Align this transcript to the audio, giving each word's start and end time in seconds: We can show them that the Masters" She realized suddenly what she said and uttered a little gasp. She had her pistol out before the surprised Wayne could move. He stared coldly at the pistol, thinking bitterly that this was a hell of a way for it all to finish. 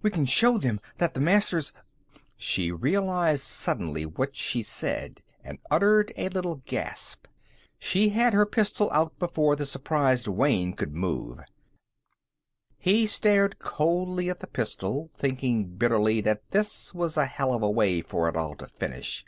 We 0.00 0.08
can 0.08 0.24
show 0.24 0.56
them 0.56 0.80
that 0.96 1.12
the 1.12 1.20
Masters" 1.20 1.74
She 2.38 2.72
realized 2.72 3.44
suddenly 3.44 4.06
what 4.06 4.34
she 4.34 4.62
said 4.62 5.20
and 5.44 5.58
uttered 5.70 6.10
a 6.16 6.30
little 6.30 6.62
gasp. 6.64 7.26
She 7.78 8.08
had 8.08 8.32
her 8.32 8.46
pistol 8.46 8.88
out 8.92 9.18
before 9.18 9.56
the 9.56 9.66
surprised 9.66 10.26
Wayne 10.26 10.72
could 10.72 10.94
move. 10.94 11.40
He 12.78 13.06
stared 13.06 13.58
coldly 13.58 14.30
at 14.30 14.40
the 14.40 14.46
pistol, 14.46 15.10
thinking 15.14 15.66
bitterly 15.76 16.22
that 16.22 16.50
this 16.50 16.94
was 16.94 17.18
a 17.18 17.26
hell 17.26 17.52
of 17.52 17.62
a 17.62 17.70
way 17.70 18.00
for 18.00 18.26
it 18.30 18.36
all 18.38 18.54
to 18.54 18.66
finish. 18.66 19.22